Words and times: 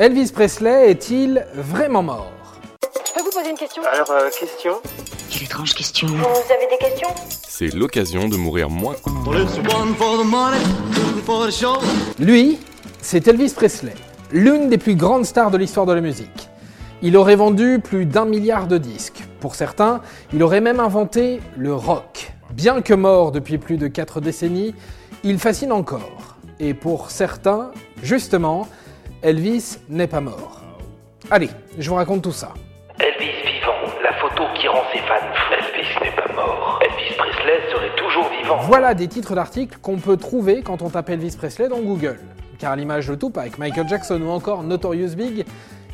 Elvis 0.00 0.30
Presley 0.32 0.92
est-il 0.92 1.44
vraiment 1.54 2.04
mort? 2.04 2.30
Je 3.04 3.12
peux 3.14 3.20
vous 3.20 3.36
poser 3.36 3.50
une 3.50 3.56
question? 3.56 3.82
Alors, 3.92 4.08
euh, 4.12 4.30
question? 4.30 4.74
Quelle 5.28 5.42
étrange 5.42 5.74
question. 5.74 6.06
Vous 6.06 6.52
avez 6.52 6.68
des 6.70 6.78
questions? 6.78 7.08
C'est 7.28 7.74
l'occasion 7.74 8.28
de 8.28 8.36
mourir 8.36 8.70
moins. 8.70 8.94
Lui, 12.20 12.60
c'est 13.02 13.26
Elvis 13.26 13.52
Presley, 13.56 13.94
l'une 14.30 14.68
des 14.68 14.78
plus 14.78 14.94
grandes 14.94 15.24
stars 15.24 15.50
de 15.50 15.58
l'histoire 15.58 15.84
de 15.84 15.94
la 15.94 16.00
musique. 16.00 16.48
Il 17.02 17.16
aurait 17.16 17.34
vendu 17.34 17.80
plus 17.82 18.06
d'un 18.06 18.24
milliard 18.24 18.68
de 18.68 18.78
disques. 18.78 19.24
Pour 19.40 19.56
certains, 19.56 20.00
il 20.32 20.40
aurait 20.44 20.60
même 20.60 20.78
inventé 20.78 21.40
le 21.56 21.74
rock. 21.74 22.30
Bien 22.52 22.82
que 22.82 22.94
mort 22.94 23.32
depuis 23.32 23.58
plus 23.58 23.78
de 23.78 23.88
4 23.88 24.20
décennies, 24.20 24.76
il 25.24 25.40
fascine 25.40 25.72
encore. 25.72 26.36
Et 26.60 26.72
pour 26.72 27.10
certains, 27.10 27.72
justement, 28.00 28.68
Elvis 29.22 29.78
n'est 29.88 30.06
pas 30.06 30.20
mort. 30.20 30.60
Allez, 31.28 31.50
je 31.76 31.88
vous 31.88 31.96
raconte 31.96 32.22
tout 32.22 32.32
ça. 32.32 32.54
Elvis 33.00 33.32
vivant, 33.44 33.92
la 34.02 34.12
photo 34.12 34.44
qui 34.54 34.68
rend 34.68 34.82
ses 34.92 35.00
fans 35.00 35.14
fous. 35.34 35.54
Elvis 35.54 36.04
n'est 36.04 36.14
pas 36.14 36.32
mort. 36.34 36.78
Elvis 36.82 37.16
Presley 37.16 37.72
serait 37.72 37.96
toujours 37.96 38.30
vivant. 38.30 38.58
Voilà 38.58 38.94
des 38.94 39.08
titres 39.08 39.34
d'articles 39.34 39.78
qu'on 39.82 39.96
peut 39.96 40.16
trouver 40.16 40.62
quand 40.62 40.82
on 40.82 40.90
tape 40.90 41.10
Elvis 41.10 41.34
Presley 41.36 41.68
dans 41.68 41.80
Google. 41.80 42.20
Car 42.60 42.72
à 42.72 42.76
l'image 42.76 43.08
de 43.08 43.16
Tupac, 43.16 43.58
Michael 43.58 43.88
Jackson 43.88 44.20
ou 44.22 44.30
encore 44.30 44.62
Notorious 44.62 45.16
Big, 45.16 45.44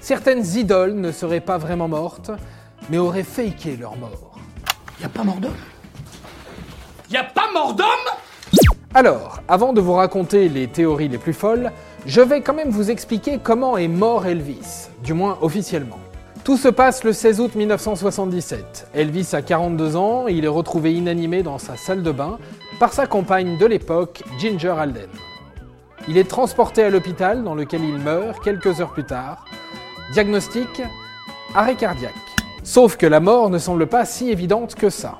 certaines 0.00 0.44
idoles 0.44 0.94
ne 0.94 1.10
seraient 1.10 1.40
pas 1.40 1.56
vraiment 1.56 1.88
mortes, 1.88 2.30
mais 2.90 2.98
auraient 2.98 3.22
faké 3.22 3.76
leur 3.76 3.96
mort. 3.96 4.38
Y 5.00 5.06
a 5.06 5.08
pas 5.08 5.24
mort 5.24 5.36
d'homme? 5.36 5.56
Y 7.10 7.16
a 7.16 7.24
pas 7.24 7.50
mort 7.54 7.72
d'homme? 7.72 7.88
Alors, 8.92 9.40
avant 9.48 9.72
de 9.72 9.80
vous 9.80 9.94
raconter 9.94 10.48
les 10.48 10.68
théories 10.68 11.08
les 11.08 11.18
plus 11.18 11.32
folles, 11.32 11.72
je 12.06 12.20
vais 12.20 12.42
quand 12.42 12.54
même 12.54 12.68
vous 12.68 12.90
expliquer 12.90 13.38
comment 13.42 13.78
est 13.78 13.88
mort 13.88 14.26
Elvis, 14.26 14.88
du 15.02 15.14
moins 15.14 15.38
officiellement. 15.40 15.98
Tout 16.44 16.58
se 16.58 16.68
passe 16.68 17.02
le 17.02 17.14
16 17.14 17.40
août 17.40 17.54
1977. 17.54 18.88
Elvis 18.92 19.30
a 19.32 19.40
42 19.40 19.96
ans 19.96 20.26
il 20.28 20.44
est 20.44 20.48
retrouvé 20.48 20.92
inanimé 20.92 21.42
dans 21.42 21.56
sa 21.56 21.78
salle 21.78 22.02
de 22.02 22.12
bain 22.12 22.38
par 22.78 22.92
sa 22.92 23.06
compagne 23.06 23.56
de 23.56 23.64
l'époque, 23.64 24.22
Ginger 24.38 24.74
Alden. 24.78 25.08
Il 26.06 26.18
est 26.18 26.28
transporté 26.28 26.82
à 26.82 26.90
l'hôpital 26.90 27.42
dans 27.42 27.54
lequel 27.54 27.82
il 27.82 27.96
meurt 27.96 28.44
quelques 28.44 28.82
heures 28.82 28.92
plus 28.92 29.04
tard. 29.04 29.46
Diagnostic 30.12 30.82
arrêt 31.54 31.76
cardiaque. 31.76 32.12
Sauf 32.62 32.98
que 32.98 33.06
la 33.06 33.20
mort 33.20 33.48
ne 33.48 33.58
semble 33.58 33.86
pas 33.86 34.04
si 34.04 34.30
évidente 34.30 34.74
que 34.74 34.90
ça. 34.90 35.18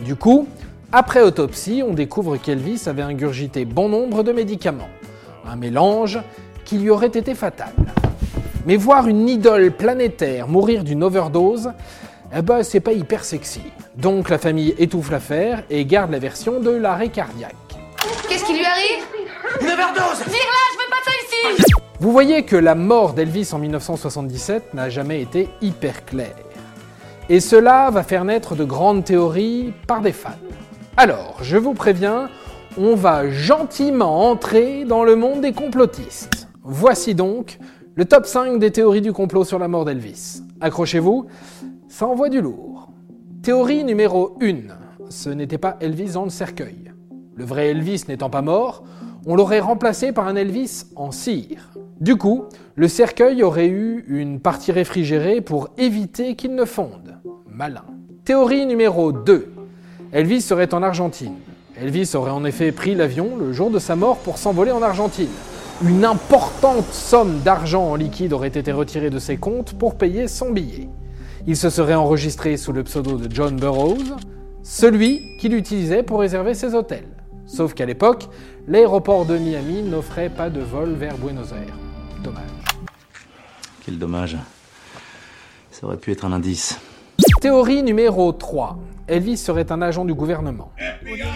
Du 0.00 0.16
coup, 0.16 0.48
après 0.92 1.20
autopsie, 1.20 1.82
on 1.86 1.92
découvre 1.92 2.38
qu'Elvis 2.38 2.84
avait 2.86 3.02
ingurgité 3.02 3.66
bon 3.66 3.90
nombre 3.90 4.22
de 4.22 4.32
médicaments. 4.32 4.88
Un 5.48 5.56
mélange 5.56 6.20
qui 6.64 6.78
lui 6.78 6.90
aurait 6.90 7.06
été 7.06 7.34
fatal. 7.34 7.72
Mais 8.66 8.76
voir 8.76 9.06
une 9.06 9.28
idole 9.28 9.70
planétaire 9.70 10.48
mourir 10.48 10.82
d'une 10.82 11.04
overdose, 11.04 11.70
eh 12.36 12.42
ben 12.42 12.62
c'est 12.62 12.80
pas 12.80 12.92
hyper 12.92 13.24
sexy. 13.24 13.62
Donc 13.96 14.28
la 14.28 14.38
famille 14.38 14.74
étouffe 14.78 15.10
l'affaire 15.10 15.62
et 15.70 15.84
garde 15.84 16.10
la 16.10 16.18
version 16.18 16.60
de 16.60 16.70
l'arrêt 16.70 17.08
cardiaque. 17.08 17.54
Qu'est-ce 18.28 18.44
qui 18.44 18.54
lui 18.54 18.64
arrive? 18.64 19.04
Une 19.60 19.68
overdose 19.68 20.24
Vire 20.26 20.34
là, 20.34 20.62
je 20.72 20.78
veux 20.78 20.90
pas 20.90 21.02
ça 21.04 21.56
ici 21.58 21.72
Vous 22.00 22.12
voyez 22.12 22.42
que 22.42 22.56
la 22.56 22.74
mort 22.74 23.12
d'Elvis 23.14 23.50
en 23.52 23.58
1977 23.58 24.74
n'a 24.74 24.90
jamais 24.90 25.22
été 25.22 25.48
hyper 25.62 26.04
claire. 26.04 26.34
Et 27.28 27.40
cela 27.40 27.90
va 27.90 28.02
faire 28.02 28.24
naître 28.24 28.54
de 28.54 28.64
grandes 28.64 29.04
théories 29.04 29.72
par 29.86 30.00
des 30.00 30.12
fans. 30.12 30.30
Alors, 30.96 31.38
je 31.42 31.56
vous 31.56 31.74
préviens, 31.74 32.28
on 32.78 32.94
va 32.94 33.30
gentiment 33.30 34.30
entrer 34.30 34.84
dans 34.84 35.04
le 35.04 35.16
monde 35.16 35.40
des 35.40 35.52
complotistes. 35.52 36.48
Voici 36.62 37.14
donc 37.14 37.58
le 37.94 38.04
top 38.04 38.26
5 38.26 38.58
des 38.58 38.70
théories 38.70 39.00
du 39.00 39.12
complot 39.12 39.44
sur 39.44 39.58
la 39.58 39.68
mort 39.68 39.84
d'Elvis. 39.84 40.42
Accrochez-vous, 40.60 41.26
ça 41.88 42.06
envoie 42.06 42.28
du 42.28 42.40
lourd. 42.40 42.90
Théorie 43.42 43.84
numéro 43.84 44.36
1. 44.42 45.08
Ce 45.08 45.30
n'était 45.30 45.58
pas 45.58 45.76
Elvis 45.80 46.12
dans 46.12 46.24
le 46.24 46.30
cercueil. 46.30 46.92
Le 47.34 47.44
vrai 47.44 47.68
Elvis 47.68 48.04
n'étant 48.08 48.30
pas 48.30 48.42
mort, 48.42 48.82
on 49.26 49.36
l'aurait 49.36 49.60
remplacé 49.60 50.12
par 50.12 50.28
un 50.28 50.36
Elvis 50.36 50.84
en 50.96 51.10
cire. 51.10 51.72
Du 52.00 52.16
coup, 52.16 52.44
le 52.74 52.88
cercueil 52.88 53.42
aurait 53.42 53.68
eu 53.68 54.04
une 54.08 54.40
partie 54.40 54.72
réfrigérée 54.72 55.40
pour 55.40 55.70
éviter 55.78 56.34
qu'il 56.34 56.54
ne 56.54 56.64
fonde. 56.64 57.18
Malin. 57.48 57.84
Théorie 58.24 58.66
numéro 58.66 59.12
2. 59.12 59.52
Elvis 60.12 60.42
serait 60.42 60.74
en 60.74 60.82
Argentine. 60.82 61.36
Elvis 61.78 62.12
aurait 62.14 62.30
en 62.30 62.44
effet 62.44 62.72
pris 62.72 62.94
l'avion 62.94 63.36
le 63.36 63.52
jour 63.52 63.70
de 63.70 63.78
sa 63.78 63.96
mort 63.96 64.16
pour 64.18 64.38
s'envoler 64.38 64.72
en 64.72 64.80
Argentine. 64.80 65.28
Une 65.84 66.06
importante 66.06 66.90
somme 66.90 67.40
d'argent 67.40 67.90
en 67.90 67.96
liquide 67.96 68.32
aurait 68.32 68.48
été 68.48 68.72
retirée 68.72 69.10
de 69.10 69.18
ses 69.18 69.36
comptes 69.36 69.74
pour 69.74 69.98
payer 69.98 70.26
son 70.26 70.50
billet. 70.50 70.88
Il 71.46 71.56
se 71.56 71.68
serait 71.68 71.94
enregistré 71.94 72.56
sous 72.56 72.72
le 72.72 72.82
pseudo 72.82 73.18
de 73.18 73.32
John 73.32 73.56
Burroughs, 73.56 74.16
celui 74.62 75.36
qu'il 75.38 75.54
utilisait 75.54 76.02
pour 76.02 76.20
réserver 76.20 76.54
ses 76.54 76.74
hôtels. 76.74 77.08
Sauf 77.46 77.74
qu'à 77.74 77.84
l'époque, 77.84 78.26
l'aéroport 78.66 79.26
de 79.26 79.36
Miami 79.36 79.82
n'offrait 79.82 80.30
pas 80.30 80.48
de 80.48 80.60
vol 80.60 80.94
vers 80.94 81.18
Buenos 81.18 81.52
Aires. 81.52 81.76
Dommage. 82.24 82.42
Quel 83.84 83.98
dommage. 83.98 84.38
Ça 85.70 85.86
aurait 85.86 85.98
pu 85.98 86.10
être 86.10 86.24
un 86.24 86.32
indice. 86.32 86.80
Théorie 87.40 87.82
numéro 87.82 88.32
3. 88.32 88.78
Elvis 89.08 89.36
serait 89.36 89.70
un 89.70 89.80
agent 89.80 90.04
du 90.04 90.14
gouvernement. 90.14 90.72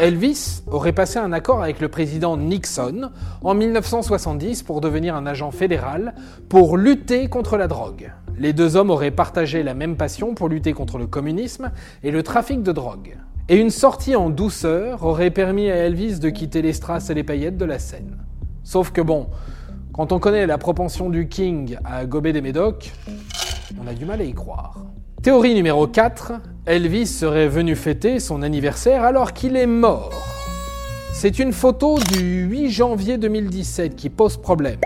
Elvis 0.00 0.62
aurait 0.68 0.92
passé 0.92 1.18
un 1.18 1.32
accord 1.32 1.62
avec 1.62 1.80
le 1.80 1.88
président 1.88 2.36
Nixon 2.36 3.10
en 3.42 3.54
1970 3.54 4.62
pour 4.62 4.80
devenir 4.80 5.16
un 5.16 5.26
agent 5.26 5.50
fédéral 5.50 6.14
pour 6.48 6.76
lutter 6.76 7.28
contre 7.28 7.56
la 7.56 7.66
drogue. 7.66 8.12
Les 8.38 8.52
deux 8.52 8.76
hommes 8.76 8.90
auraient 8.90 9.10
partagé 9.10 9.62
la 9.62 9.74
même 9.74 9.96
passion 9.96 10.34
pour 10.34 10.48
lutter 10.48 10.72
contre 10.74 10.98
le 10.98 11.08
communisme 11.08 11.72
et 12.04 12.10
le 12.10 12.22
trafic 12.22 12.62
de 12.62 12.72
drogue. 12.72 13.16
Et 13.48 13.56
une 13.56 13.70
sortie 13.70 14.14
en 14.14 14.30
douceur 14.30 15.04
aurait 15.04 15.32
permis 15.32 15.70
à 15.70 15.76
Elvis 15.76 16.20
de 16.20 16.30
quitter 16.30 16.62
les 16.62 16.72
strass 16.72 17.10
et 17.10 17.14
les 17.14 17.24
paillettes 17.24 17.58
de 17.58 17.64
la 17.64 17.78
scène. 17.78 18.18
Sauf 18.62 18.92
que 18.92 19.00
bon, 19.00 19.28
quand 19.92 20.12
on 20.12 20.20
connaît 20.20 20.46
la 20.46 20.58
propension 20.58 21.10
du 21.10 21.28
King 21.28 21.78
à 21.84 22.04
gober 22.06 22.32
des 22.32 22.42
médocs, 22.42 22.92
on 23.82 23.86
a 23.88 23.94
du 23.94 24.04
mal 24.04 24.20
à 24.20 24.24
y 24.24 24.34
croire. 24.34 24.84
Théorie 25.26 25.56
numéro 25.56 25.88
4, 25.88 26.34
Elvis 26.66 27.08
serait 27.08 27.48
venu 27.48 27.74
fêter 27.74 28.20
son 28.20 28.42
anniversaire 28.42 29.02
alors 29.02 29.32
qu'il 29.32 29.56
est 29.56 29.66
mort. 29.66 30.12
C'est 31.12 31.40
une 31.40 31.52
photo 31.52 31.98
du 31.98 32.44
8 32.44 32.70
janvier 32.70 33.18
2017 33.18 33.96
qui 33.96 34.08
pose 34.08 34.36
problème. 34.36 34.78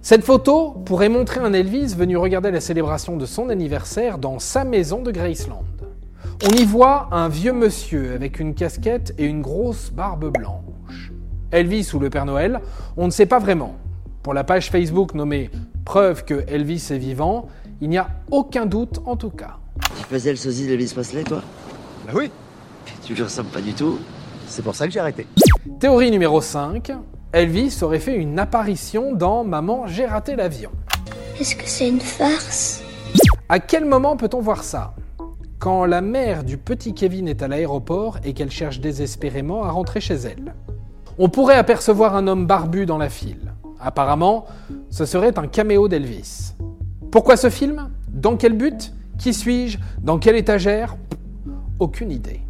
Cette 0.00 0.22
photo 0.22 0.70
pourrait 0.84 1.08
montrer 1.08 1.40
un 1.40 1.54
Elvis 1.54 1.96
venu 1.96 2.16
regarder 2.16 2.52
la 2.52 2.60
célébration 2.60 3.16
de 3.16 3.26
son 3.26 3.48
anniversaire 3.48 4.18
dans 4.18 4.38
sa 4.38 4.62
maison 4.62 5.02
de 5.02 5.10
Graceland. 5.10 5.64
On 6.44 6.50
y 6.50 6.62
voit 6.62 7.08
un 7.10 7.26
vieux 7.26 7.52
monsieur 7.52 8.12
avec 8.14 8.38
une 8.38 8.54
casquette 8.54 9.12
et 9.18 9.24
une 9.24 9.42
grosse 9.42 9.90
barbe 9.90 10.30
blanche. 10.32 11.10
Elvis 11.50 11.90
ou 11.94 11.98
le 11.98 12.10
Père 12.10 12.26
Noël, 12.26 12.60
on 12.96 13.06
ne 13.06 13.10
sait 13.10 13.26
pas 13.26 13.40
vraiment. 13.40 13.74
Pour 14.22 14.34
la 14.34 14.44
page 14.44 14.70
Facebook 14.70 15.14
nommée 15.14 15.50
Preuve 15.84 16.24
que 16.24 16.44
Elvis 16.46 16.88
est 16.90 16.98
vivant, 16.98 17.48
il 17.80 17.88
n'y 17.88 17.98
a 17.98 18.08
aucun 18.30 18.66
doute 18.66 19.00
en 19.04 19.16
tout 19.16 19.30
cas. 19.30 19.56
Tu 19.98 20.04
faisais 20.04 20.30
le 20.30 20.36
sosie 20.36 20.66
d'Elvis 20.68 20.92
Presley, 20.94 21.24
toi? 21.24 21.42
Bah 22.06 22.12
oui, 22.14 22.30
Tu 23.04 23.14
lui 23.14 23.22
ressembles 23.22 23.48
pas 23.50 23.60
du 23.60 23.72
tout. 23.74 23.98
c'est 24.46 24.62
pour 24.62 24.74
ça 24.76 24.86
que 24.86 24.92
j'ai 24.92 25.00
arrêté. 25.00 25.26
Théorie 25.80 26.10
numéro 26.12 26.40
5, 26.40 26.92
Elvis 27.32 27.78
aurait 27.82 27.98
fait 27.98 28.14
une 28.14 28.38
apparition 28.38 29.12
dans 29.14 29.42
Maman, 29.42 29.86
j'ai 29.88 30.06
raté 30.06 30.36
l'avion. 30.36 30.70
Est-ce 31.40 31.56
que 31.56 31.64
c'est 31.66 31.88
une 31.88 32.00
farce? 32.00 32.82
À 33.48 33.58
quel 33.58 33.84
moment 33.84 34.16
peut-on 34.16 34.40
voir 34.40 34.62
ça? 34.62 34.94
Quand 35.58 35.84
la 35.84 36.00
mère 36.00 36.44
du 36.44 36.58
petit 36.58 36.94
Kevin 36.94 37.26
est 37.28 37.42
à 37.42 37.48
l'aéroport 37.48 38.18
et 38.24 38.34
qu'elle 38.34 38.50
cherche 38.50 38.80
désespérément 38.80 39.64
à 39.64 39.70
rentrer 39.70 40.00
chez 40.00 40.14
elle. 40.14 40.54
On 41.18 41.28
pourrait 41.28 41.56
apercevoir 41.56 42.14
un 42.16 42.26
homme 42.28 42.46
barbu 42.46 42.86
dans 42.86 42.98
la 42.98 43.08
file. 43.08 43.51
Apparemment, 43.82 44.46
ce 44.90 45.04
serait 45.04 45.38
un 45.38 45.48
caméo 45.48 45.88
d'Elvis. 45.88 46.54
Pourquoi 47.10 47.36
ce 47.36 47.50
film? 47.50 47.90
Dans 48.08 48.36
quel 48.36 48.56
but? 48.56 48.92
Qui 49.18 49.34
suis-je? 49.34 49.78
Dans 50.00 50.18
quelle 50.18 50.36
étagère? 50.36 50.96
Aucune 51.78 52.12
idée. 52.12 52.40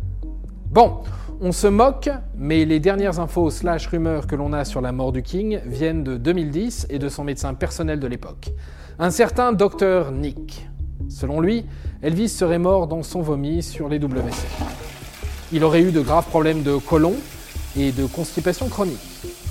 Bon, 0.70 0.99
on 1.40 1.52
se 1.52 1.67
moque, 1.67 2.11
mais 2.37 2.64
les 2.64 2.81
dernières 2.81 3.19
infos 3.19 3.50
slash 3.50 3.87
rumeurs 3.87 4.26
que 4.26 4.37
l'on 4.37 4.52
a 4.52 4.64
sur 4.64 4.81
la 4.81 4.93
mort 4.93 5.11
du 5.11 5.23
King 5.23 5.61
viennent 5.67 6.05
de 6.05 6.17
2010 6.17 6.87
et 6.90 6.99
de 6.99 7.08
son 7.08 7.25
médecin 7.25 7.55
personnel 7.55 7.99
de 7.99 8.06
l'époque. 8.06 8.50
Un 8.99 9.11
certain 9.11 9.52
docteur 9.52 10.12
Nick. 10.12 10.69
Selon 11.08 11.40
lui, 11.40 11.64
Elvis 12.02 12.28
serait 12.28 12.58
mort 12.58 12.87
dans 12.87 13.02
son 13.02 13.23
vomi 13.23 13.62
sur 13.62 13.88
les 13.88 13.99
WC. 13.99 14.46
Il 15.52 15.64
aurait 15.64 15.82
eu 15.82 15.93
de 15.93 16.00
graves 16.00 16.26
problèmes 16.26 16.62
de 16.62 16.76
côlon 16.76 17.14
et 17.76 17.90
de 17.90 18.06
constipation 18.06 18.69
chronique. 18.69 19.00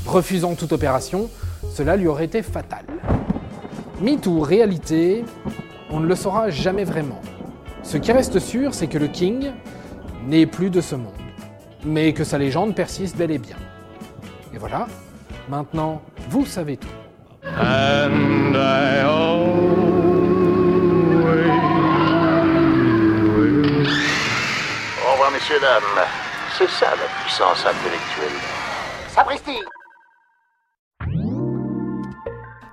Refusant 0.06 0.56
toute 0.56 0.72
opération, 0.72 1.30
cela 1.72 1.96
lui 1.96 2.08
aurait 2.08 2.26
été 2.26 2.42
fatal. 2.42 2.84
Mythe 4.02 4.28
ou 4.28 4.42
réalité, 4.42 5.24
on 5.90 6.02
ne 6.02 6.06
le 6.06 6.16
saura 6.16 6.50
jamais 6.50 6.84
vraiment. 6.84 7.22
Ce 7.82 7.96
qui 7.96 8.12
reste 8.12 8.40
sûr, 8.40 8.74
c'est 8.74 8.88
que 8.88 8.98
le 8.98 9.08
King 9.08 9.52
n'est 10.28 10.46
plus 10.46 10.70
de 10.70 10.82
ce 10.82 10.96
monde, 10.96 11.14
mais 11.86 12.12
que 12.12 12.26
sa 12.26 12.38
légende 12.38 12.76
persiste 12.76 13.16
bel 13.16 13.32
et 13.32 13.38
bien. 13.38 13.56
Et 14.54 14.58
voilà, 14.58 14.86
maintenant, 15.48 16.02
vous 16.30 16.46
savez 16.46 16.76
tout. 16.76 16.90
Au 17.46 17.50
revoir, 25.14 25.32
messieurs, 25.32 25.60
dames. 25.62 26.06
C'est 26.58 26.70
ça 26.70 26.88
la 26.88 27.24
puissance 27.24 27.66
intellectuelle. 27.66 28.40
Sapristi 29.08 29.58